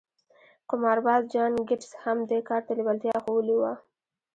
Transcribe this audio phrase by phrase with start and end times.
[0.69, 3.73] قمارباز جان ګيټس هم دې کار ته لېوالتيا ښوولې وه.